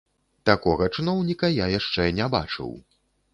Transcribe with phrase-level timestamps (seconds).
[0.49, 2.75] Такога чыноўніка я яшчэ не бачыў.